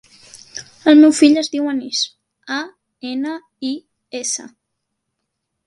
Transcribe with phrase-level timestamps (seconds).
[0.91, 1.99] El meu fill es diu Anis:
[2.57, 2.59] a,
[3.13, 3.37] ena,
[3.73, 3.77] i,
[4.23, 4.51] essa.